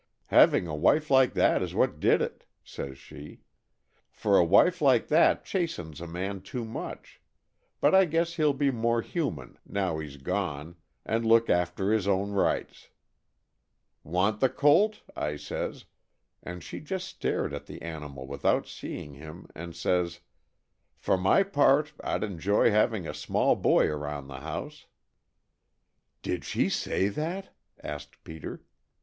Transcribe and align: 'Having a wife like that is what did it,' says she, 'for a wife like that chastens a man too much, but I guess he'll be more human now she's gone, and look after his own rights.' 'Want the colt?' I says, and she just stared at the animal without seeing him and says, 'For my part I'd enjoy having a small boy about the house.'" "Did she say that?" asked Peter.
'Having 0.33 0.65
a 0.65 0.73
wife 0.75 1.11
like 1.11 1.33
that 1.35 1.61
is 1.61 1.75
what 1.75 1.99
did 1.99 2.23
it,' 2.23 2.43
says 2.63 2.97
she, 2.97 3.41
'for 4.09 4.35
a 4.35 4.43
wife 4.43 4.81
like 4.81 5.09
that 5.09 5.45
chastens 5.45 6.01
a 6.01 6.07
man 6.07 6.41
too 6.41 6.65
much, 6.65 7.21
but 7.79 7.93
I 7.93 8.05
guess 8.05 8.33
he'll 8.33 8.53
be 8.55 8.71
more 8.71 9.03
human 9.03 9.59
now 9.63 9.99
she's 10.01 10.17
gone, 10.17 10.75
and 11.05 11.23
look 11.23 11.51
after 11.51 11.91
his 11.93 12.07
own 12.07 12.31
rights.' 12.31 12.87
'Want 14.03 14.39
the 14.39 14.49
colt?' 14.49 15.03
I 15.15 15.35
says, 15.35 15.85
and 16.41 16.63
she 16.63 16.79
just 16.79 17.07
stared 17.07 17.53
at 17.53 17.67
the 17.67 17.83
animal 17.83 18.25
without 18.25 18.65
seeing 18.65 19.13
him 19.13 19.49
and 19.53 19.75
says, 19.75 20.21
'For 20.97 21.15
my 21.15 21.43
part 21.43 21.93
I'd 22.03 22.23
enjoy 22.23 22.71
having 22.71 23.07
a 23.07 23.13
small 23.13 23.55
boy 23.55 23.93
about 23.95 24.25
the 24.27 24.39
house.'" 24.39 24.87
"Did 26.23 26.43
she 26.43 26.69
say 26.69 27.07
that?" 27.09 27.53
asked 27.83 28.23
Peter. 28.23 28.63